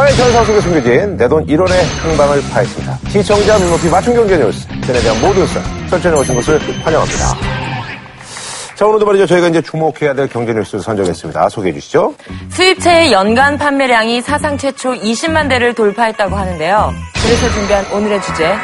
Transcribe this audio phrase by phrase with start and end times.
[0.00, 1.72] 사회 전사 속에 숨겨진 내 돈 1원의
[2.08, 2.98] 행방을 파헤칩니다.
[3.10, 7.36] 시청자 눈높이 맞춤 경제 뉴스, 쩐에 대한 모든 썰, 썰전에 오신 것을 환영합니다.
[8.76, 9.26] 자, 오늘도 말이죠.
[9.26, 11.50] 저희가 이제 주목해야 될 경제 뉴스를 선정했습니다.
[11.50, 12.14] 소개해 주시죠.
[12.48, 16.94] 수입차의 연간 판매량이 사상 최초 20만 대를 돌파했다고 하는데요.
[17.22, 18.54] 그래서 준비한 오늘의 주제.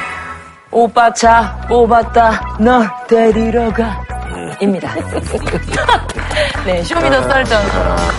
[0.70, 2.56] 오빠 차 뽑았다.
[2.60, 4.02] 너 데리러 가.
[4.62, 4.94] 입니다.
[6.64, 7.62] 네, show me the 썰전.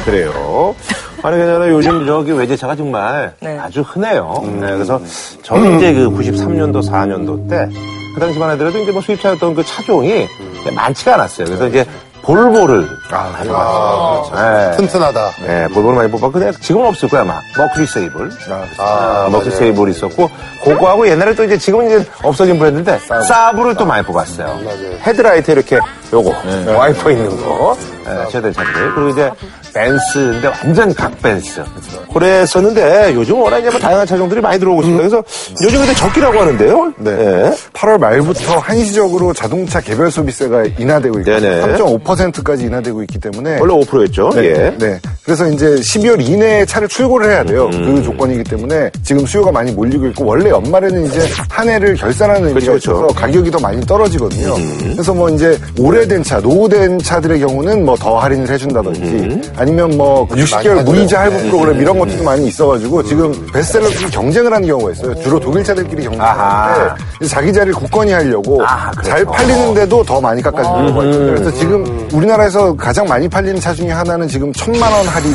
[0.05, 0.75] 그래요.
[1.23, 3.57] 아니, 그냥 요즘 저기 외제차가 정말 네.
[3.59, 4.43] 아주 흔해요.
[4.59, 5.01] 네, 그래서
[5.43, 7.67] 저는 이제 그 93년도, 4년도 때,
[8.13, 10.27] 그 당시만 하더라도 이제 뭐 수입차였던 그 차종이
[10.75, 11.45] 많지가 않았어요.
[11.45, 11.85] 그래서 이제
[12.21, 14.31] 볼보를 많이 봤어요.
[14.35, 14.77] 네.
[14.77, 15.29] 튼튼하다.
[15.45, 17.39] 네, 볼보를 많이 뽑았고, 근데 지금은 없을 거야, 아마.
[17.57, 18.29] 머큐리 세이블.
[18.49, 19.59] 아, 아, 머큐리 맞아요.
[19.59, 20.29] 세이블이 있었고,
[20.63, 24.45] 그거하고 옛날에 또 이제 지금은 이제 없어진 브랜드인데, 사브를 또 많이 뽑았어요.
[24.45, 24.97] 맞아요.
[25.03, 25.79] 헤드라이트 이렇게
[26.11, 26.33] 요거,
[26.75, 28.93] 와이퍼 있는 거, 네, 최대 차들.
[28.95, 29.31] 그리고 이제
[29.73, 31.63] 벤츠인데 완전 각 벤츠.
[32.13, 35.07] 그랬었는데, 요즘 워낙 이제 뭐 다양한 차종들이 많이 들어오고 있습니다.
[35.07, 35.23] 그래서
[35.63, 36.93] 요즘 근데 적기라고 하는데요.
[36.97, 37.53] 네.
[37.73, 41.77] 8월 말부터 한시적으로 자동차 개별 소비세가 인하되고 있고 네네.
[41.77, 44.29] 3.5%까지 인하되고 있기 때문에 원래 5%였죠.
[44.35, 44.77] 네, 예.
[44.77, 44.99] 네.
[45.23, 47.69] 그래서 이제 12월 이내에 차를 출고를 해야 돼요.
[47.73, 47.95] 음.
[47.95, 52.71] 그 조건이기 때문에 지금 수요가 많이 몰리고 있고 원래 연말에는 이제 한 해를 결산하는 의미가
[52.71, 53.15] 그렇죠, 있어서 그렇죠.
[53.15, 54.55] 가격이 더 많이 떨어지거든요.
[54.55, 54.91] 음.
[54.93, 59.41] 그래서 뭐 이제 오래된 차, 노후된 차들의 경우는 뭐더 할인을 해준다든지 음.
[59.57, 60.91] 아니면 뭐 60개월 하죠.
[60.91, 61.49] 무이자 할부 네.
[61.49, 65.15] 프로그램 이런 것들도 많이 있어가지고 지금 베스트셀러끼리 경쟁을 하는 경우가 있어요.
[65.15, 66.73] 주로 독일 차들끼리 경쟁을 아하.
[66.73, 69.09] 하는데 이제 자기 자리를 굳건히 하려고 아, 그래서.
[69.09, 71.25] 잘 팔리는데도 더 많이 깎아주는 경우가 있거든요.
[71.33, 75.31] 그래서 지금 우리나라에서 가장 많이 팔리는 차 중에 하나는 지금 천만 원 할인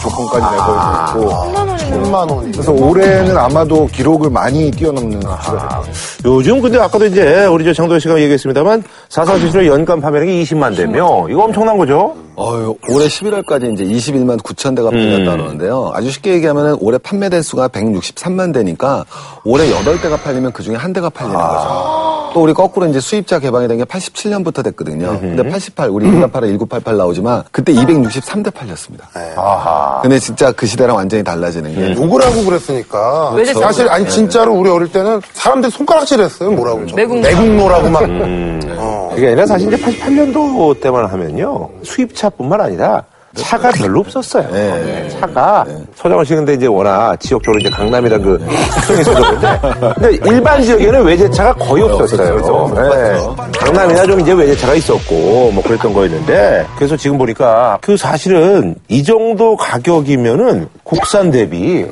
[0.00, 2.52] 조건까지 내걸고 있고 천만 원이.
[2.52, 5.94] 그래서 올해는 아마도 기록을 많이 뛰어넘는 수치가 될.
[6.24, 11.44] 요즘 근데 아까도 이제 우리 저 장도현 씨가 얘기했습니다만 사사실로 연간 판매량이 20만 대며 이거
[11.44, 12.14] 엄청난 거죠.
[12.34, 15.90] 어휴, 올해 11월까지 이제 21만 9천 대가 팔렸다 그러는데요.
[15.94, 19.04] 아주 쉽게 얘기하면 올해 판매 대수가 163만 대니까
[19.44, 22.15] 올해 8대가 팔리면 그 중에 한 대가 팔리는 거죠.
[22.34, 25.18] 또 우리 거꾸로 이제 수입차 개방이 된 게 87년부터 됐거든요.
[25.20, 29.08] 근데 88, 우리 1988, 1988 나오지만 그때 263대 팔렸습니다.
[29.36, 30.00] 아하.
[30.02, 33.32] 근데 진짜 그 시대랑 완전히 달라지는 게 욕을 하고 그랬으니까.
[33.32, 33.60] 외제차.
[33.60, 36.50] 사실, 아니, 진짜로 우리 어릴 때는 사람들이 손가락질 했어요.
[36.52, 36.80] 뭐라고.
[36.94, 37.20] 매국노.
[37.22, 38.02] 매국노라고 막.
[38.04, 38.60] 음.
[38.78, 39.10] 어.
[39.14, 41.68] 그게 아니라 사실 이제 88년도 때만 하면요.
[41.82, 43.04] 수입차뿐만 아니라
[43.36, 44.48] 차가 별로 없었어요.
[44.50, 45.64] 네, 차가.
[45.94, 49.60] 서장원 씨 근데 이제 워낙 지역적으로 이제 강남이란 그 특성이 있어서 그런데
[49.94, 52.74] 근데 일반 지역에는 외제차가 거의 없었어요.
[52.74, 53.50] 네.
[53.58, 59.56] 강남이나 좀 이제 외제차가 있었고 뭐 그랬던 거였는데 그래서 지금 보니까 그 사실은 이 정도
[59.56, 61.84] 가격이면은 국산 대비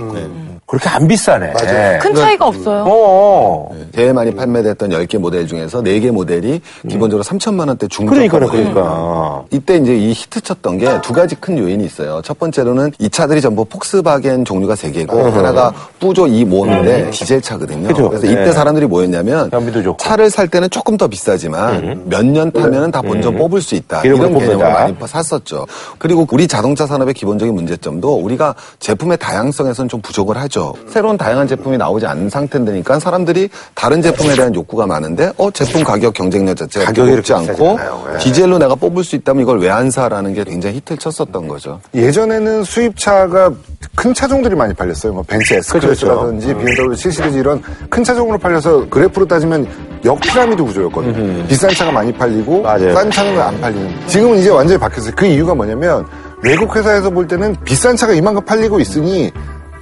[0.74, 1.52] 그렇게 안 비싸네.
[1.52, 1.98] 맞아요.
[2.00, 2.84] 큰 차이가 없어요.
[2.86, 3.68] 어.
[3.94, 8.72] 제일 많이 판매됐던 10개 모델 중에서 4개 모델이 기본적으로 3천만 원대 중저가 모델이에요.
[8.74, 9.44] 그러니까.
[9.52, 12.20] 이때 이제 이 히트 쳤던 게 두 가지 큰 요인이 있어요.
[12.24, 17.88] 첫 번째로는 이 차들이 전부 폭스바겐 종류가 세 개고 하나가 뿌조 2모인데 디젤 차거든요.
[17.88, 18.08] 그죠.
[18.08, 18.52] 그래서 이때 네.
[18.52, 19.50] 사람들이 뭐였냐면.
[19.98, 24.02] 차를 살 때는 조금 더 비싸지만 몇년 타면은 다 본전 뽑을 수 있다.
[24.02, 24.56] 이런 개념을.
[24.58, 25.66] 많이 샀었죠.
[25.98, 30.63] 그리고 우리 자동차 산업의 기본적인 문제점도 우리가 제품의 다양성에서는 좀 부족을 하죠.
[30.88, 36.14] 새로운 다양한 제품이 나오지 않는 상태니까 사람들이 다른 제품에 대한 욕구가 많은데 어 제품 가격
[36.14, 37.78] 경쟁력 자체가 가격이 높지 않고.
[38.14, 38.19] 예.
[38.19, 41.80] 디젤로 내가 뽑을 수 있다면 이걸 왜 안 사라는 게 굉장히 히트를 쳤었던 거죠.
[41.94, 43.50] 예전에는 수입차가
[43.97, 45.12] 큰 차종들이 많이 팔렸어요.
[45.12, 46.64] 뭐 벤츠 S클래스라든지 그렇죠.
[46.64, 47.60] BMW 7 시리즈 이런
[47.91, 49.66] 큰 차종으로 팔려서 그래프로 따지면
[50.04, 51.46] 역피라미드 구조였거든요.
[51.48, 52.94] 비싼 차가 많이 팔리고 맞아요.
[52.94, 54.06] 싼 차는 안 팔리는.
[54.06, 55.12] 지금은 이제 완전히 바뀌었어요.
[55.16, 56.06] 그 이유가 뭐냐면
[56.42, 59.32] 외국 회사에서 볼 때는 비싼 차가 이만큼 팔리고 있으니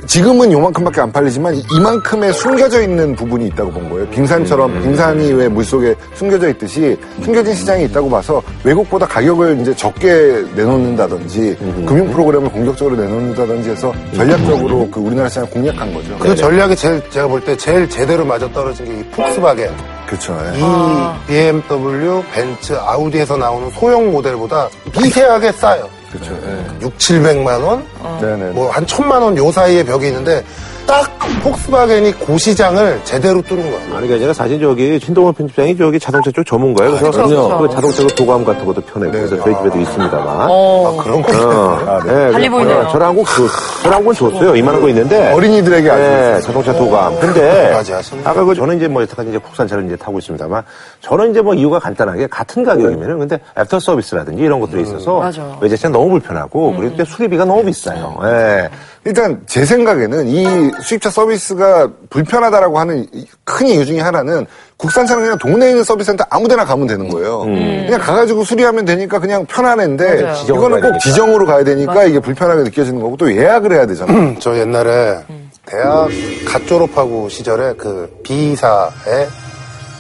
[0.06, 4.06] 지금은 요만큼밖에 안 팔리지만 이만큼의 숨겨져 있는 부분이 있다고 본 거예요.
[4.10, 11.56] 빙산처럼 빙산이 왜 물속에 숨겨져 있듯이 숨겨진 시장이 있다고 봐서 외국보다 가격을 이제 적게 내놓는다든지
[11.86, 16.19] 금융 프로그램을 공격적으로 내놓는다든지 해서 전략적으로 그 우리나라 시장을 공략한 거죠.
[16.19, 19.70] 그 전략이 제일, 제가 볼 때 제일 제대로 맞아 떨어진 게 이 폭스바겐.
[20.06, 20.36] 그렇죠.
[20.54, 20.58] 예.
[20.58, 24.69] 이 BMW, 벤츠, 아우디에서 나오는 소형 모델보다
[25.00, 25.88] 미세하게 싸요.
[26.12, 26.39] 그렇죠.
[26.47, 26.83] 예.
[26.83, 27.84] 6, 700만 원?
[28.21, 28.50] 네네.
[28.50, 30.44] 뭐한 천만 원 요 사이의 벽이 있는데
[30.87, 31.11] 딱
[31.43, 33.97] 폭스바겐이 그 시장을 제대로 뚫은 거예요.
[33.97, 36.93] 아니, 그게 아니라 사실 저기 신동원 편집장이 저기 자동차 쪽 전문가예요.
[36.93, 37.59] 그래서 그렇죠, 그렇죠.
[37.59, 40.47] 그 자동차 그 도감 같은 것도 펴내고 그래서 저희 집에도 있습니다만.
[40.49, 40.97] 어.
[41.03, 41.33] 그런 거.
[41.33, 42.79] 어, 네, 달리 그, 보이네요.
[42.79, 43.49] 어, 저랑 한국 그,
[43.83, 44.55] 저랑 한국은 줬어요.
[44.55, 45.33] 이만한 거 있는데.
[45.33, 47.19] 어린이들에게 아주 네, 자동차 도감.
[47.19, 48.23] 근데 맞아, 하시네.
[48.25, 50.62] 아까 그 저는 이제 뭐 여태까지 이제 국산차를 이제 타고 있습니다만
[51.00, 55.59] 저는 이제 뭐 이유가 간단하게 같은 가격이면은 근데 애프터 서비스라든지 이런 것들이 있어서 맞아.
[55.61, 58.21] 외제차 너무 불편하고 그리고 또 수리비가 너무 비싸요.
[58.25, 58.69] 예.
[59.05, 64.46] 일단 제 생각에는 이 수입차 서비스 가 불편하다라고 하는 이큰 이유 중에 하나는
[64.76, 67.40] 국산차는 그냥 동네에 있는 서비스센터 아무데나 가면 되는 거예요.
[67.40, 70.44] 그냥 가가지고 수리하면 되니까 그냥 편한 애인데 맞아요.
[70.44, 70.99] 이거는 꼭 되니까.
[70.99, 74.37] 지정으로 가야 되니까 이게 불편하게 느껴지는 거고 또 예약을 해야 되잖아요.
[74.40, 75.19] 저 옛날에
[75.67, 76.08] 대학
[76.46, 79.29] 갓 졸업하고 시절에 그 B사의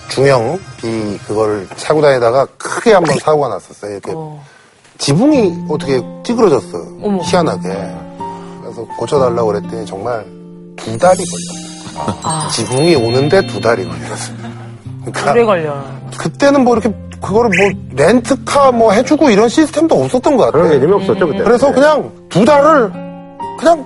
[0.08, 3.92] 중형 B 그걸 차고 다니다가 크게 한번 사고가 났었어요.
[3.92, 4.12] 이렇게
[4.98, 6.78] 지붕이 어떻게 찌그러졌어.
[6.78, 7.68] 요 희한하게.
[8.62, 10.24] 그래서 고쳐달라고 그랬더니 정말
[10.76, 12.48] 두 달이 걸렸어요.
[12.50, 14.36] 지붕이 오는데 두 달이 걸렸어요.
[15.04, 15.84] 그러니까 오래 걸려.
[16.18, 20.80] 그때는 뭐 이렇게 그거를 뭐 렌트카 뭐 해주고 이런 시스템도 없었던 것 그런 같아요.
[20.80, 21.44] 개념이 없었죠, 그때.
[21.44, 22.90] 그래서 그냥 두 달을
[23.58, 23.84] 그냥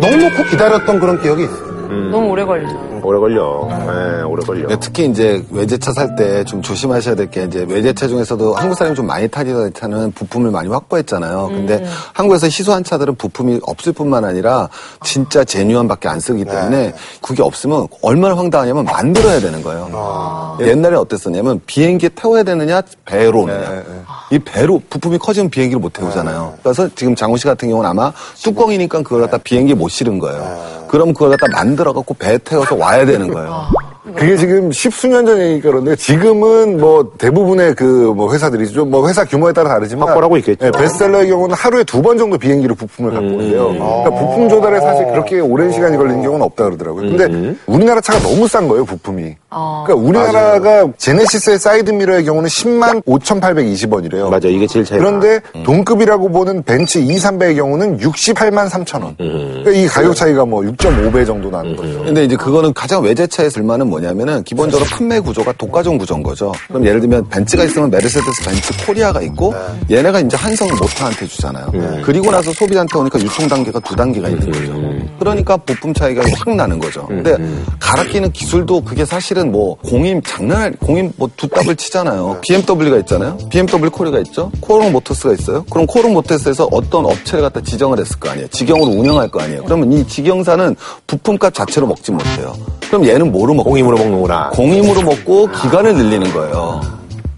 [0.00, 1.72] 넉넉히 기다렸던 그런 기억이 있어요.
[2.10, 2.72] 너무 오래 걸리죠.
[3.02, 3.66] 오래 걸려.
[3.68, 4.68] 네, 오래 걸려.
[4.68, 8.94] 네, 특히 이제 외제차 살 때 좀 조심하셔야 될 게 이제 외제차 중에서도 한국 사람이
[8.96, 11.48] 좀 많이 타는 부품을 많이 확보했잖아요.
[11.48, 14.68] 근데 한국에서 희소한 차들은 부품이 없을 뿐만 아니라
[15.02, 20.56] 진짜 genuine밖에 안 쓰기 때문에 그게 없으면 얼마나 황당하냐면 만들어야 되는 거예요.
[20.60, 23.82] 옛날에 어땠었냐면 비행기에 태워야 되느냐 배로 오느냐.
[24.30, 26.54] 이 배로 부품이 커지면 비행기를 못 태우잖아요.
[26.62, 28.12] 그래서 지금 장호 씨 같은 경우는 아마
[28.42, 30.82] 뚜껑이니까 그걸 갖다 비행기에 못 실은 거예요.
[30.88, 33.81] 그럼 그걸 갖다 만들어 갖고 배에 태워서 와야 되는 거예요.
[34.16, 39.24] 그게 지금 십수년 전 얘기니까 그런데 지금은 뭐 대부분의 그 뭐 회사들이 좀 뭐 회사
[39.24, 40.66] 규모에 따라 다르지만 확보하고 있겠죠.
[40.66, 43.68] 예, 베스트셀러의 경우는 하루에 두 번 정도 비행기로 부품을 갖고 온대요.
[43.68, 47.16] 그러니까 부품 조달에 사실 그렇게 오랜 시간이 걸리는 경우는 없다 그러더라고요.
[47.16, 49.36] 근데 우리나라 차가 너무 싼 거예요, 부품이.
[49.48, 54.30] 그러니까 우리나라가 제네시스의 사이드 미러의 경우는 10만 5,820원이래요.
[54.30, 54.98] 맞아, 이게 제일 차이.
[54.98, 59.16] 그런데 동급이라고 보는 벤츠 2, 300의 경우는 68만 3천 원.
[59.16, 62.02] 그러니까 이 가격 차이가 뭐 6.5배 정도 나는 거죠.
[62.04, 66.52] 근데 이제 그거는 가장 외제차의 불만은 뭐냐 면은 기본적으로 판매 구조가 독과점 구조인 거죠.
[66.68, 69.54] 그럼 예를 들면 벤츠가 있으면 메르세데스 벤츠 코리아가 있고
[69.90, 71.70] 얘네가 이제 한성을 모터한테 주잖아요.
[72.04, 74.72] 그리고 나서 소비자한테 오니까 유통 단계가 두 단계가 있는 거죠.
[75.18, 77.06] 그러니까 부품 차이가 확 나는 거죠.
[77.06, 77.36] 근데
[77.78, 82.40] 갈아 끼는 기술도 그게 사실은 뭐 공임 장난 공임 뭐 두 답을 치잖아요.
[82.42, 83.38] BMW가 있잖아요.
[83.50, 84.50] BMW 코리아가 있죠.
[84.60, 85.64] 코오롱 모터스가 있어요.
[85.70, 88.48] 그럼 코오롱 모터스에서 어떤 업체를 갖다 지정을 했을 거 아니에요.
[88.48, 89.64] 직영으로 운영할 거 아니에요.
[89.64, 90.76] 그러면 이 직영사는
[91.06, 92.54] 부품값 자체로 먹지 못해요.
[92.92, 94.50] 그럼 얘는 뭐로 먹고 공임으로 먹는구나.
[94.50, 96.82] 공임으로 먹고 기간을 늘리는 거예요.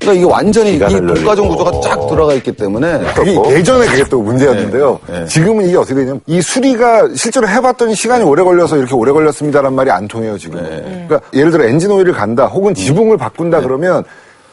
[0.00, 1.48] 그러니까 이게 완전히 이 늘리고.
[1.48, 4.98] 구조가 쫙 들어가 있기 때문에 그게 예전에 그게 또 문제였는데요.
[5.06, 5.26] 네, 네.
[5.26, 9.92] 지금은 이게 어떻게 되냐면 이 수리가 실제로 해봤더니 시간이 오래 걸려서 이렇게 오래 걸렸습니다란 말이
[9.92, 10.60] 안 통해요 지금.
[10.60, 11.06] 네.
[11.06, 14.02] 그러니까 예를 들어 엔진 오일을 간다, 혹은 지붕을 바꾼다 그러면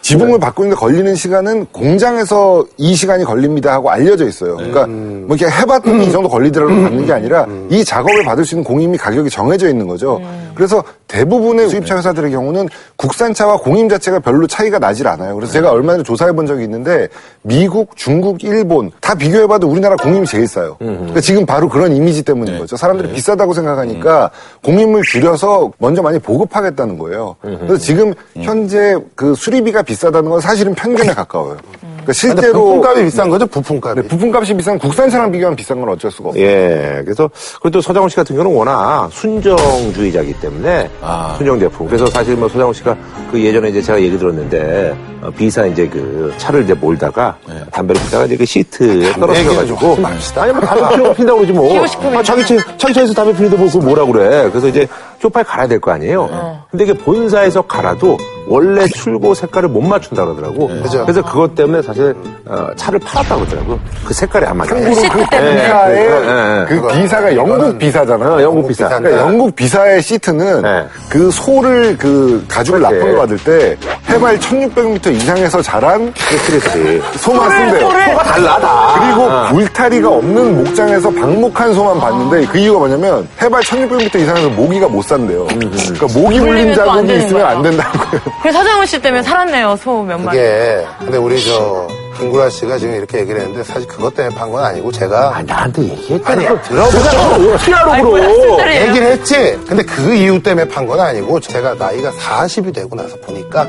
[0.01, 4.55] 지붕을 바꾸는데 걸리는 시간은 공장에서 이 시간이 걸립니다 하고 알려져 있어요.
[4.55, 8.63] 그러니까 뭐 이렇게 해봤더니 이 정도 걸리더라도 받는 게 아니라 이 작업을 받을 수 있는
[8.63, 10.21] 공임이 가격이 정해져 있는 거죠.
[10.55, 15.35] 그래서 대부분의 수입차 회사들의 경우는 국산차와 공임 자체가 별로 차이가 나질 않아요.
[15.35, 17.09] 그래서 제가 얼마 전에 조사해 본 적이 있는데
[17.41, 20.77] 미국, 중국, 일본 다 비교해봐도 우리나라 공임이 제일 싸요.
[20.79, 22.77] 그러니까 지금 바로 그런 이미지 때문인 거죠.
[22.77, 24.31] 사람들이 비싸다고 생각하니까
[24.63, 27.35] 공임을 줄여서 먼저 많이 보급하겠다는 거예요.
[27.41, 31.57] 그래서 지금 현재 그 수리비가 비싸다는 건 사실은 편견에 가까워요.
[32.01, 34.01] 그러니까 근데 실제로 부품값이 비싼 거죠, 부품값이.
[34.01, 36.43] 네, 부품값이 비싼 국산차랑 비교하면 비싼 건 어쩔 수가 없어요.
[36.43, 37.01] 예.
[37.05, 37.29] 그래서,
[37.61, 40.89] 그리고 또 서장훈 씨 같은 경우는 워낙 순정주의자이기 때문에.
[41.37, 41.87] 순정 제품.
[41.87, 42.95] 그래서 사실 뭐 서장훈 씨가
[43.31, 47.35] 그 예전에 이제 제가 얘기 들었는데, 어, 비사 이제 그 차를 이제 몰다가,
[47.71, 49.97] 담배를 피다가 이제 그 시트에 떨어져가지고.
[50.41, 51.81] 아니, 뭐 담배 피우고 핀다고 그러지 뭐.
[52.17, 54.49] 아, 자기, 차, 자기 차에서 담배 피는데 뭐, 뭐라 그래.
[54.49, 54.87] 그래서 이제
[55.19, 56.29] 쪽팔 갈아야 될 거 아니에요.
[56.69, 58.17] 근데 이게 본사에서 갈아도
[58.47, 60.67] 원래 출고 색깔을 못 맞춘다 그러더라고.
[60.67, 61.03] 그죠.
[61.05, 62.13] 그래서 그것 때문에 사실,
[62.45, 63.79] 어, 차를 팔았다 그러더라고.
[64.05, 64.75] 그 색깔이 안 맞아.
[64.75, 65.61] 그 시트 때문에.
[65.63, 66.65] 비사의 예, 예.
[66.67, 68.31] 그 비사가 영국 비사잖아요.
[68.33, 68.87] 어, 영국 비사.
[68.89, 70.85] 그러니까 영국 비사의 시트는 네.
[71.09, 72.81] 그 소를 그 가죽을.
[72.81, 73.77] 납품을 받을 때
[74.09, 76.11] 해발 1600m 이상에서 자란
[76.47, 77.01] 그렇지.
[77.17, 77.89] 소만 쓴대요.
[77.89, 79.51] 소가 달라, 다.
[79.51, 85.03] 그리고 울타리가 없는 목장에서 방목한 소만 봤는데 그 이유가 뭐냐면 해발 1600m 이상에서 모기가 못
[85.03, 85.45] 산대요.
[85.47, 87.49] 그러니까 모기 물림 물리면 또안 자국이 있으면 거야.
[87.49, 88.21] 안 된다고요.
[88.41, 90.37] 그래서 서장훈 씨 때문에 살았네요, 소 몇 마리.
[90.37, 94.63] 그게 근데 우리 저 김구라 씨가 지금 이렇게 얘기를 했는데 사실 그것 때문에 판 건
[94.63, 96.31] 아니고 제가 아, 나한테 얘기했잖아.
[96.31, 97.35] 아니, 그거 들어보자.
[97.35, 98.87] 어떻게 하라고 아니, 뭐야, 그러 쓸데없이.
[98.87, 99.35] 얘기를 했지.
[99.67, 103.67] 근데 그 이유 때문에 판 건 아니고 제가 나이가 40이 되고 나서 보니까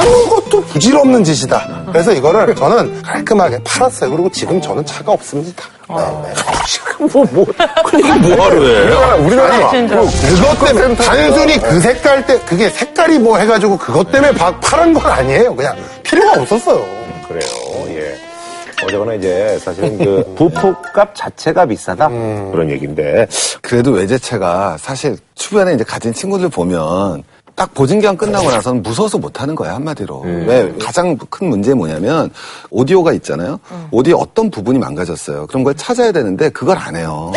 [0.00, 1.84] 아무것도 부질없는 짓이다.
[1.92, 4.10] 그래서 이거를 저는 깔끔하게 팔았어요.
[4.10, 5.64] 그리고 지금 저는 차가 없습니다.
[5.88, 6.34] 네, 네.
[7.12, 7.46] 뭐, 뭐,
[7.86, 8.80] 그 얘기 뭐하러 해.
[8.82, 9.94] 우리나라 우리나라 진짜.
[9.96, 14.92] 뭐 그것 때문에 단순히 그 색깔 때 그게 색깔이 뭐 해가지고 그것 때문에 바- 파란
[14.92, 15.54] 건 아니에요.
[15.54, 16.84] 그냥 필요가 없었어요.
[17.26, 17.48] 그래요,
[17.88, 18.16] 예.
[18.84, 22.08] 어제거나 이제 사실은 그 부품값 자체가 비싸다?
[22.08, 23.26] 그런 얘기인데.
[23.60, 27.24] 그래도 외제차가 사실 주변에 이제 가진 친구들 보면
[27.58, 30.22] 딱 보증기한 끝나고 나서는 무서워서 못하는 거예요 한마디로.
[30.46, 32.30] 왜 가장 큰 문제 뭐냐면
[32.70, 33.58] 오디오가 있잖아요.
[33.90, 35.48] 오디오 어떤 부분이 망가졌어요.
[35.48, 37.32] 그런 걸 찾아야 되는데 그걸 안 해요.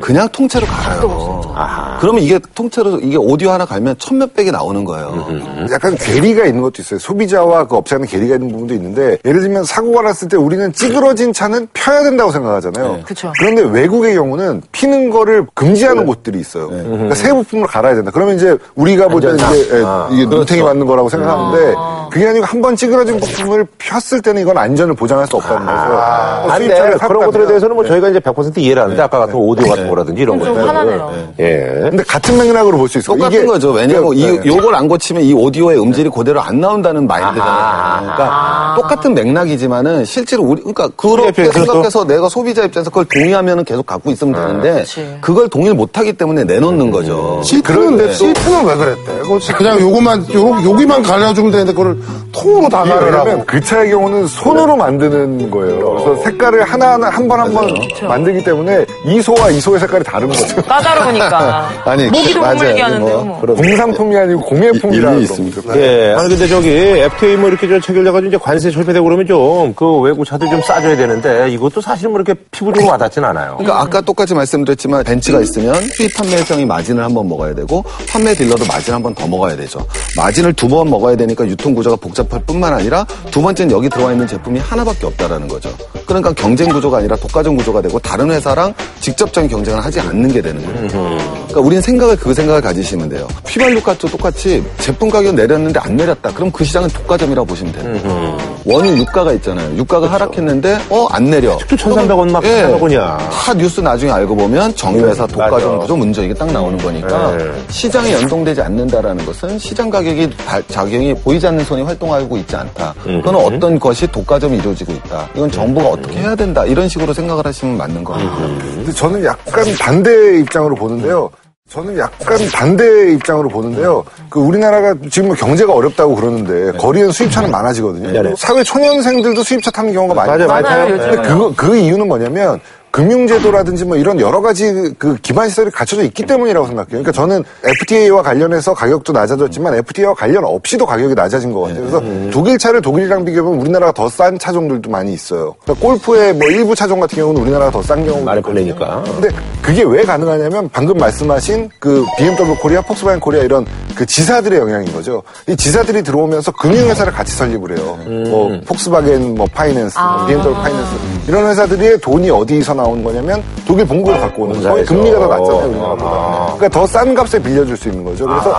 [0.00, 1.98] 그냥 통째로 갈아요.
[2.00, 5.28] 그러면 이게 통째로 이게 오디오 하나 갈면 천몇 백이 나오는 거예요.
[5.70, 6.98] 약간 괴리가 있는 것도 있어요.
[6.98, 11.32] 소비자와 그 업체 간에 괴리가 있는 부분도 있는데 예를 들면 사고가 났을 때 우리는 찌그러진
[11.32, 13.02] 차는 펴야 된다고 생각하잖아요.
[13.04, 13.32] 그쵸.
[13.38, 16.68] 그런데 외국의 경우는 피는 거를 금지하는 곳들이 있어요.
[16.70, 18.10] 그러니까 새 부품을 갈아야 된다.
[18.12, 21.74] 그러면 이제 우리가 볼 때는 이제 예, 이게 눈탱이 맞는 거라고 생각하는데
[22.10, 25.88] 그게 아니고 한 번 찌그러진 부품을 폈을 때는 이건 안전을 보장할 수 없다는 거죠.
[25.88, 26.64] 뭐안 돼.
[26.66, 30.20] 수입차를 그런 것들에 대해서는 뭐 저희가 이제 100% 이해를 하는데 아까 같은 오디오 같은 거라든지
[30.22, 30.68] 이런 좀 것들.
[30.68, 31.12] 화나네요.
[31.38, 31.78] 예.
[31.88, 33.16] 근데 같은 맥락으로 볼 수 있어요.
[33.16, 33.70] 똑같은 이게 거죠.
[33.70, 34.40] 왜냐면 이, 네.
[34.44, 38.00] 요걸 안 고치면 이 오디오의 음질이 그대로 안 나온다는 마인드잖아요.
[38.02, 43.86] 그러니까 똑같은 맥락이지만은 실제로 우리, 그러니까 그렇게 그래서 생각해서 내가 소비자 입장에서 그걸 동의하면은 계속
[43.86, 45.16] 갖고 있으면 되는데 그치.
[45.20, 47.40] 그걸 동의를 못 하기 때문에 내놓는 거죠.
[47.44, 47.62] 시트는
[47.96, 49.12] 그런데 시트는 왜 그랬대?
[49.52, 51.96] 그냥 요거만 요 여기만 갈라주면 되는데 그걸
[52.32, 53.44] 통으로 다 가르라고.
[53.46, 55.90] 그 차의 경우는 손으로 만드는 거예요.
[55.94, 57.68] 그래서 색깔을 하나하나 한 번 한 번
[58.08, 60.56] 만들기 때문에 이 소와 이 소의 색깔이 다른 거죠.
[60.62, 61.68] 까다로우니까.
[61.84, 62.58] 아니, 모기도 못 맞아요.
[62.58, 63.54] 물게 하는데 뭐, 뭐.
[63.56, 65.20] 공산품이 아니고 공예품이라는.
[65.22, 65.76] 있습니다.
[65.80, 66.14] 예.
[66.16, 70.24] 아니, 근데 저기, FTA 뭐 이렇게 저 체결돼가지고 이제 관세 철폐되고 그러면 좀 그 외국
[70.24, 73.54] 차들 좀 싸줘야 되는데 이것도 사실 뭐 이렇게 피부적으로 와닿진 않아요.
[73.58, 78.92] 그러니까 아까 똑같이 말씀드렸지만 벤츠가 있으면 수입 판매성이 마진을 한번 먹어야 되고 판매 딜러도 마진
[78.94, 79.86] 한번 더 먹어야 되죠.
[80.16, 84.26] 마진을 두 번 먹어야 되니까 유통 구조가 복잡할 뿐만 아니라 두 번째는 여기 들어와 있는
[84.26, 85.68] 제품이 하나밖에 없다라는 거죠.
[86.06, 90.64] 그러니까 경쟁 구조가 아니라 독과점 구조가 되고 다른 회사랑 직접적인 경쟁을 하지 않는 게 되는
[90.64, 91.18] 거예요.
[91.50, 93.26] 그러니까 우리는 생각을 그 생각을 가지시면 돼요.
[93.46, 96.32] 휘발유가도 똑같이 제품 가격 내렸는데 안 내렸다.
[96.32, 98.38] 그럼 그 시장은 독과점이라고 보시면 돼요.
[98.64, 99.76] 원유 유가가 있잖아요.
[99.76, 101.58] 유가가 하락했는데 어 안 내려.
[101.68, 102.62] 또 1,300원 막 예.
[102.62, 103.18] 1,300원이야.
[103.30, 105.78] 다 뉴스 나중에 알고 보면 정유회사 독과점 맞아.
[105.78, 107.50] 구조 문제 이게 딱 나오는 거니까 네.
[107.68, 112.94] 시장에 연동되지 않는다라는 것은 시장 가격이 발- 작용이 보이지 않는 손이 활동하고 있지 않다.
[113.02, 115.28] 그건 어떤 것이 독과점이 이루어지고 있다.
[115.34, 116.64] 이건 정부가 어떻게 해야 된다.
[116.64, 118.36] 이런 식으로 생각을 하시면 맞는 겁니다.
[118.36, 121.28] 근데 저는 약간 반대 입장으로 보는데요.
[121.70, 124.04] 저는 약간 반대 입장으로 보는데요.
[124.28, 128.10] 그 우리나라가 지금 뭐 경제가 어렵다고 그러는데 거리엔 수입차는 많아지거든요.
[128.10, 128.34] 네네.
[128.36, 130.98] 사회 초년생들도 수입차 타는 경우가 많이 맞아요, 맞아요.
[130.98, 132.60] 근데 그, 그 이유는 뭐냐면
[132.90, 136.88] 금융제도라든지 뭐 이런 여러 가지 그- 그 기반 시설이 갖춰져 있기 때문이라고 생각해요.
[136.90, 141.80] 그러니까 저는 FTA와 관련해서 가격도 낮아졌지만 FTA와 관련 없이도 가격이 낮아진 것 같아요.
[141.80, 145.54] 그래서 독일 차를 독일이랑 비교하면 우리나라가 더 싼 차종들도 많이 있어요.
[145.62, 148.42] 그러니까 골프의 뭐 일부 차종 같은 경우는 우리나라가 더 싼 경우가 많이.
[148.42, 149.02] 팔리니까.
[149.04, 149.28] 근데
[149.62, 155.22] 그게 왜 가능하냐면 방금 말씀하신 그 BMW 코리아, 폭스바겐 코리아 이런 그 지사들의 영향인 거죠.
[155.46, 157.98] 이 지사들이 들어오면서 금융회사를 같이 설립을 해요.
[158.30, 160.90] 뭐 폭스바겐 뭐 파이낸스, 뭐 BMW 파이낸스
[161.30, 164.84] 이런 회사들의 돈이 어디서 나오는 거냐면 독일 본국을 갖고 오는 거예요.
[164.84, 166.44] 금리가 더 낮잖아요, 우리나라보다.
[166.56, 168.26] 그러니까 더 싼 값에 빌려줄 수 있는 거죠.
[168.26, 168.52] 그래서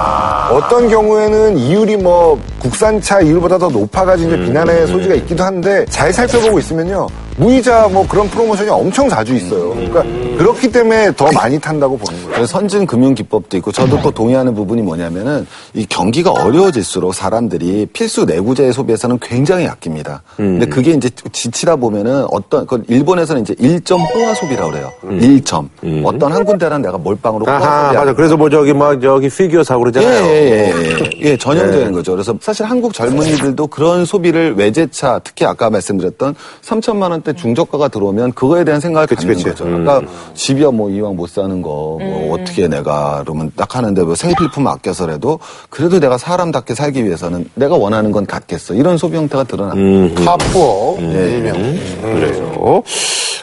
[0.54, 6.60] 어떤 경우에는 이율이 뭐 국산차 이율보다 더 높아가지고 이제 비난의 소지가 있기도 한데 잘 살펴보고
[6.60, 7.08] 있으면요.
[7.38, 9.74] 무이자 뭐 그런 프로모션이 엄청 자주 있어요.
[9.74, 10.04] 그러니까
[10.38, 12.46] 그렇기 때문에 더 많이 탄다고 보는 거예요.
[12.46, 18.74] 선진 금융 기법도 있고 저도 또 동의하는 부분이 뭐냐면은 이 경기가 어려워질수록 사람들이 필수 내구재의
[18.74, 20.22] 소비에서는 굉장히 아낍니다.
[20.36, 24.92] 근데 그게 이제 지치다 보면은 어떤 그 일본에서는 이제 1점 호화 소비라고 그래요.
[25.04, 25.68] 1점.
[26.04, 27.98] 어떤 한 군데랑 내가 몰빵으로 호화 소비.
[27.98, 28.14] 맞아.
[28.14, 30.26] 그래서 뭐 저기 막 저기 피규어 사고 예, 그러잖아요.
[30.26, 31.10] 예, 예, 예.
[31.22, 32.12] 예, 전형적인 거죠.
[32.12, 38.64] 그래서 사실 한국 젊은이들도 그런 소비를 외제차, 특히 아까 말씀드렸던 3천만 원대 중저가가 들어오면 그거에
[38.64, 39.44] 대한 생각을 갖는 그치.
[39.46, 39.64] 거죠.
[39.66, 40.02] 그러니까
[40.34, 45.40] 집이야 뭐 이왕 못 사는 거, 뭐 어떻게 내가 그러면 딱 하는데 뭐 생필품 아껴서라도
[45.70, 48.74] 그래도 내가 사람답게 살기 위해서는 내가 원하는 건 갖겠어.
[48.74, 50.24] 이런 소비 형태가 드러납니다.
[50.26, 51.12] 카푸어 음.
[51.12, 51.54] 일명.
[52.02, 52.84] 그래요.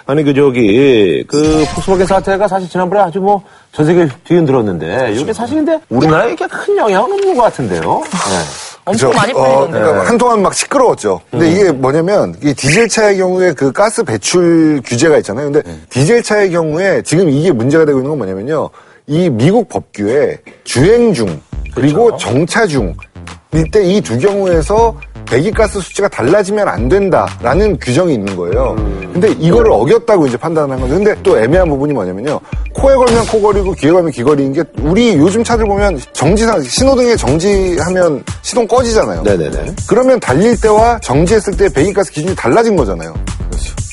[0.06, 3.42] 아니 그 저기 그 폭스바겐 사태가 사실 지난번에 아주 뭐
[3.72, 7.80] 전 세계 뒤흔들었는데 이게 사실 근데 우리나라에 이렇게 큰 영향은 없는 것 같은데요.
[8.02, 8.67] 네.
[8.88, 9.78] 엄청 많이 어, 팔리던데.
[9.78, 11.20] 그러니까 한동안 막 시끄러웠죠.
[11.30, 15.50] 근데 이게 뭐냐면 이 디젤 차의 경우에 그 가스 배출 규제가 있잖아요.
[15.50, 18.70] 근데 디젤 차의 경우에 지금 이게 문제가 되고 있는 건 뭐냐면요.
[19.06, 21.40] 이 미국 법규에 주행 중
[21.74, 22.94] 그리고 정차 중
[23.54, 24.94] 이때 이 두 경우에서
[25.26, 28.74] 배기가스 수치가 달라지면 안 된다라는 규정이 있는 거예요.
[29.12, 30.94] 근데 이거를 어겼다고 이제 판단한 거죠.
[30.94, 32.40] 근데 또 애매한 부분이 뭐냐면요.
[32.74, 38.66] 코에 걸면 코걸이고 귀에 걸면 귀걸이인 게 우리 요즘 차들 보면 정지상 신호등에 정지하면 시동
[38.66, 39.22] 꺼지잖아요.
[39.22, 39.74] 네네네.
[39.86, 43.14] 그러면 달릴 때와 정지했을 때 배기가스 기준이 달라진 거잖아요.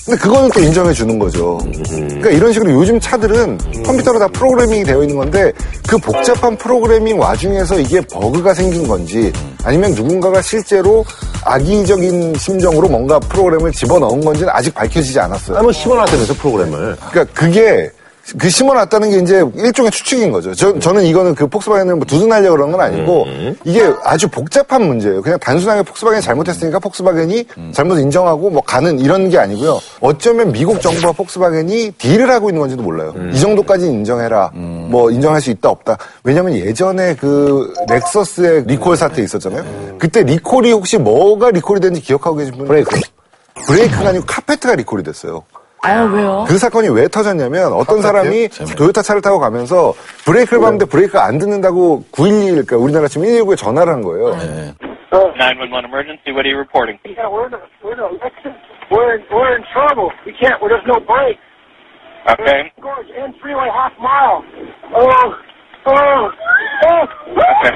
[0.06, 1.58] 근데 그거는 또 인정해 주는 거죠.
[1.84, 5.52] 그러니까 이런 식으로 요즘 차들은 컴퓨터로 다 프로그래밍이 되어 있는 건데
[5.88, 9.34] 그 복잡한 프로그래밍 와중에서 이게 버그가 생긴 건지
[9.64, 11.04] 아니면 누군가가 실제로
[11.44, 15.58] 악의적인 심정으로 뭔가 프로그램을 집어넣은 건지는 아직 밝혀지지 않았어요.
[15.58, 16.98] 아뭐 씹어놨다면서 프로그램을.
[17.10, 17.90] 그러니까 그게
[18.40, 20.54] 그 심어놨다는 게 이제 일종의 추측인 거죠.
[20.56, 23.26] 저, 저는 이거는 그 폭스바겐을 뭐 두둔하려고 그런 건 아니고
[23.64, 25.22] 이게 아주 복잡한 문제예요.
[25.22, 29.80] 그냥 단순하게 폭스바겐이 잘못했으니까 폭스바겐이 잘못 인정하고 뭐 가는 이런 게 아니고요.
[30.02, 33.14] 어쩌면 미국 정부와 폭스바겐이 deal을 하고 있는 건지도 몰라요.
[33.32, 34.52] 이 정도까지 인정해라.
[34.90, 35.98] 뭐 인정할 수 있다 없다.
[36.24, 39.98] 왜냐면 예전에 그 렉서스의 리콜 사태 있었잖아요.
[40.00, 42.68] 그때 리콜이 혹시 뭐가 리콜이 됐는지 기억하고 계신 분?
[42.68, 43.00] 브레이크.
[43.68, 45.44] 브레이크가 아니고 카페트가 리콜이 됐어요.
[45.86, 46.46] 아, 왜요?
[46.48, 49.94] 그 사건이 왜 터졌냐면 어떤 사람이 도요타 차를 타고 가면서
[50.26, 54.36] 브레이크를 밟는데 브레이크가 안 듣는다고 911, 그러니까 우리나라 지금 119에 전화를 한 거예요.
[55.12, 56.98] 911 emergency, what are you reporting?
[57.06, 58.56] Yeah, we're in a, we're in a Lexus.
[58.92, 60.12] We're in, we're in trouble.
[60.26, 61.40] We can't, well, there's no brakes.
[62.28, 62.72] Okay.
[62.82, 64.44] Gorge, in freeway half mile.
[64.94, 65.34] Oh,
[65.88, 66.30] oh,
[66.84, 67.08] oh.
[67.32, 67.76] Okay.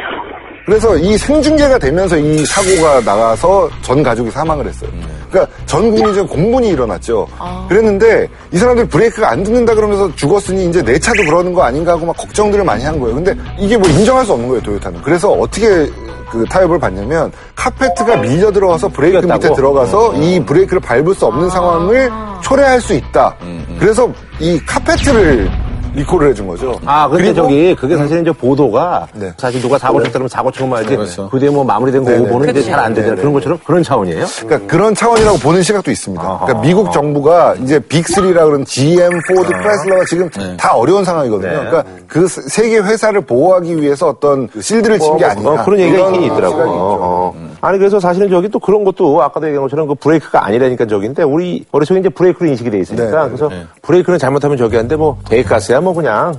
[0.65, 4.91] 그래서 이 생중계가 되면서 이 사고가 나가서 전 가족이 사망을 했어요.
[5.29, 7.27] 그러니까 전 국민적인 공분이 일어났죠.
[7.67, 12.05] 그랬는데 이 사람들 브레이크가 안 듣는다 그러면서 죽었으니 이제 내 차도 그러는 거 아닌가 하고
[12.05, 13.15] 막 걱정들을 많이 한 거예요.
[13.15, 15.01] 근데 이게 뭐 인정할 수 없는 거예요, 도요타는.
[15.01, 15.89] 그래서 어떻게
[16.31, 19.41] 그 타협을 받냐면 카페트가 밀려 들어와서 브레이크 밀렸다고?
[19.41, 23.35] 밑에 들어가서 이 브레이크를 밟을 수 없는 상황을 초래할 수 있다.
[23.79, 25.49] 그래서 이 카페트를
[25.99, 26.79] 리콜을 해준 거죠.
[26.85, 29.31] 아, 근데 그리고- 저기, 그게 사실 이제 보도가, 네.
[29.37, 31.29] 사실 누가 사고 쳤다면 사고 치고 말지, 그렇죠.
[31.29, 32.29] 그 뒤에 뭐 마무리된 거 네네.
[32.29, 33.17] 보는 이제 잘안 되잖아요.
[33.17, 34.25] 그런 것처럼 그런 차원이에요?
[34.41, 36.39] 그러니까 그런 차원이라고 보는 시각도 있습니다.
[36.41, 41.51] 그러니까 미국 정부가 이제 Big 3라 그러는 GM, 포드, 크라이슬러가 지금 다 어려운 상황이거든요.
[41.51, 41.69] 네.
[41.69, 45.25] 그러니까 그 세 개 회사를 보호하기 위해서 어떤 그 shield를 친 게.
[45.25, 46.49] 어, 그런 얘기가 있긴 있더라고.
[46.55, 46.79] 시각이 있죠.
[46.79, 47.48] 어, 어.
[47.61, 51.65] 아니, 그래서 사실은 저기 또 그런 것도 아까도 얘기한 것처럼 그 브레이크가 아니라니까 저기인데 우리
[51.71, 53.49] 머릿속에 이제 브레이크로 인식이 돼 있으니까 네, 그래서
[53.81, 56.33] 브레이크는 잘못하면 저기 한데 뭐 배기가스야 뭐 그냥.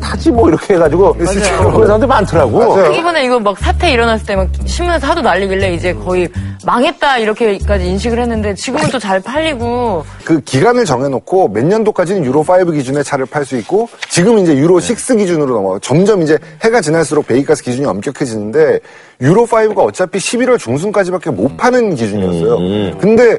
[0.00, 2.90] 타지 뭐 이렇게 해가지고 그런 사람들 많더라고.
[2.94, 6.26] 이번에 이거 막 사태 일어났을 때 막 신문에서 하도 날리길래 이제 거의
[6.64, 10.04] 망했다 이렇게까지 인식을 했는데 지금은 또 잘 팔리고.
[10.24, 14.80] 그 기간을 정해놓고 몇 년도까지는 유로 5 기준의 차를 팔 수 있고 지금 이제 유로
[14.80, 15.78] 6 기준으로 넘어가.
[15.82, 18.80] 점점 이제 해가 지날수록 배기가스 기준이 엄격해지는데
[19.22, 22.98] 유로 5가 어차피 11월 중순까지밖에 못 파는 기준이었어요.
[22.98, 23.38] 근데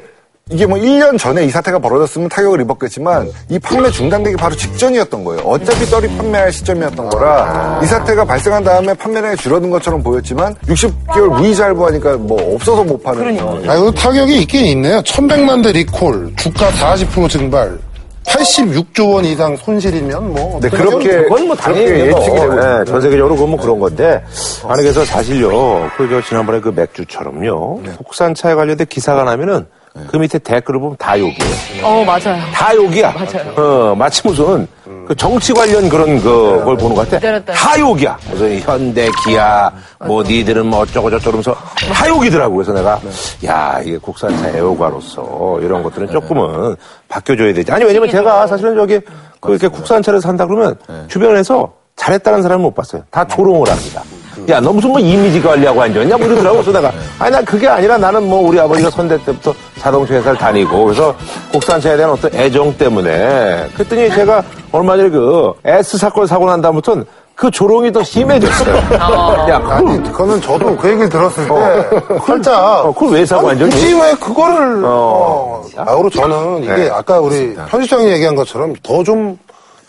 [0.50, 5.40] 이게 뭐 1년 전에 이 사태가 벌어졌으면 타격을 입었겠지만 이 판매 중단되기 바로 직전이었던 거예요.
[5.42, 11.66] 어차피 떨이 판매할 시점이었던 거라 이 사태가 발생한 다음에 판매량이 줄어든 것처럼 보였지만 60개월 무이자
[11.66, 13.70] 할부하니까 뭐 없어서 못 파는 상황이에요.
[13.70, 15.00] 아, 이거 타격이 있긴 있네요.
[15.02, 17.78] 1100만 대 리콜, 주가 40% 증발,
[18.26, 20.60] 86조 원 이상 손실이면 뭐.
[20.60, 22.84] 네, 그렇게 그건 뭐 당연히 그렇게 뭐, 예측이 되고 예, 있습니다.
[22.84, 24.22] 전 세계적으로 그건 뭐 그런 건데
[24.68, 27.92] 아니 그래서 사실요 그 저 지난번에 그 맥주처럼요 네.
[28.04, 29.66] 국산차에 관련된 기사가 나면은
[30.10, 31.36] 그 밑에 댓글을 보면 다 욕이에요.
[31.82, 32.42] 어 맞아요.
[32.52, 33.12] 다 욕이야.
[33.12, 33.52] 맞아요.
[33.56, 34.66] 어, 마치 무슨
[35.12, 37.18] 그 정치 관련 그런 그, 걸 보는 것 같아.
[37.18, 37.52] 때렸다.
[37.52, 38.18] 다 욕이야.
[38.30, 39.70] 무슨 현대, 기아,
[40.06, 41.54] 뭐 니들은 뭐 어쩌고 저쩌고 하면서
[41.92, 42.56] 다 욕이더라고.
[42.56, 42.98] 그래서 내가
[43.44, 46.76] 야, 이게 국산차 애호가로서 이런 것들은 조금은
[47.08, 47.70] 바뀌어줘야 되지.
[47.72, 49.00] 아니, 왜냐면 제가 사실은 저기
[49.40, 53.02] 그렇게 국산차를 산다 그러면 주변에서 잘했다는 사람은 못 봤어요.
[53.10, 54.02] 다 조롱을 합니다.
[54.48, 56.16] 야, 너 무슨 뭐 이미지 관리하고 앉았냐?
[56.16, 56.56] 뭐 이러더라고.
[56.62, 60.84] 그래서 내가, 아니, 난 그게 아니라 나는 뭐 우리 아버지가 선대 때부터 자동차 회사를 다니고,
[60.84, 61.14] 그래서
[61.52, 63.68] 국산차에 대한 어떤 애정 때문에.
[63.74, 68.76] 그랬더니 제가 얼마 전에 그 S 사건 사고 난 다음부터는 그 조롱이 더 심해졌어요.
[68.76, 72.86] 야, 그걸, 아니, 그거는 저도 그 얘기를 들었을 때, 살짝.
[72.86, 73.70] 어, 그걸 왜 사고 아니, 앉았니?
[73.80, 76.90] 굳이 왜 그거를, 어, 아우로 저는 이게 네.
[76.90, 79.36] 아까 우리 편집장이 얘기한 것처럼 더 좀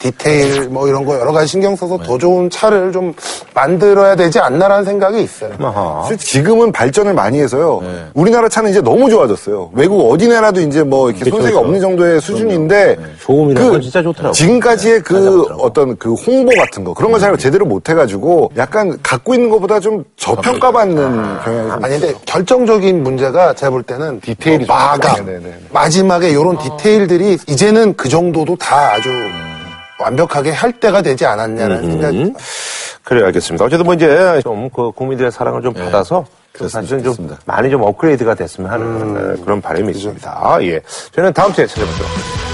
[0.03, 3.13] 디테일 뭐 이런 거 여러 가지 신경 써서 더 좋은 차를 좀
[3.53, 5.51] 만들어야 되지 않나라는 생각이 있어요.
[5.61, 6.01] 아하.
[6.03, 7.79] 사실 지금은 발전을 많이 해서요.
[7.81, 8.05] 네.
[8.13, 9.69] 우리나라 차는 이제 너무 좋아졌어요.
[9.73, 11.65] 외국 어디 나라도 이제 뭐 이렇게 그렇죠, 손색이 그렇죠.
[11.65, 14.33] 없는 정도의 수준인데 조음이라는 건 진짜 좋더라고요.
[14.33, 18.97] 지금까지의 그 맞아, 어떤 그 홍보 같은 거 그런 걸 잘 제대로 못 해가지고 약간
[19.01, 20.95] 갖고 있는 것보다 좀 저평가받는
[21.45, 25.53] 경향이 좀 아니 근데 결정적인 문제가 제가 볼 때는 디테일이 마감 네네네.
[25.71, 29.07] 마지막에 이런 디테일들이 이제는 그 정도도 다 아주
[29.99, 32.33] 완벽하게 할 때가 되지 않았냐는 생각이
[33.03, 33.65] 그래, 알겠습니다.
[33.65, 36.25] 어쨌든 뭐 이제 좀 그 국민들의 사랑을 좀 받아서
[36.69, 37.35] 사실은 좀.
[37.45, 40.39] 많이 좀 업그레이드가 됐으면 하는 그런 바람이 있습니다.
[40.41, 40.79] 아, 예.
[41.11, 42.52] 저는 다음 주에 찾아뵙도록 하겠습니다.